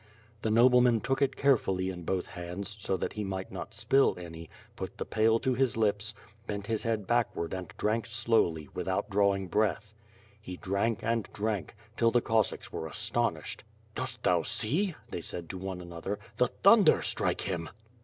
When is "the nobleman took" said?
0.41-1.21